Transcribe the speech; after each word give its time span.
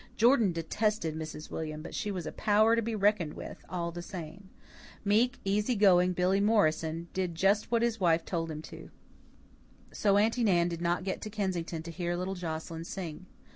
Jordan 0.17 0.51
detested 0.51 1.13
Mrs. 1.15 1.51
William, 1.51 1.83
but 1.83 1.93
she 1.93 2.09
was 2.09 2.25
a 2.25 2.31
power 2.31 2.75
to 2.75 2.81
be 2.81 2.95
reckoned 2.95 3.35
with, 3.35 3.63
all 3.69 3.91
the 3.91 4.01
same. 4.01 4.49
Meek, 5.05 5.37
easy 5.45 5.75
going 5.75 6.11
Billy 6.13 6.39
Morrison 6.39 7.07
did 7.13 7.35
just 7.35 7.69
what 7.71 7.83
his 7.83 7.99
wife 7.99 8.25
told 8.25 8.49
him 8.49 8.63
to. 8.63 8.89
So 9.91 10.17
Aunty 10.17 10.43
Nan 10.43 10.69
did 10.69 10.81
not 10.81 11.03
get 11.03 11.21
to 11.21 11.29
Kensington 11.29 11.83
to 11.83 11.91
hear 11.91 12.15
little 12.17 12.33
Joscelyn 12.33 12.83
sing. 12.83 13.27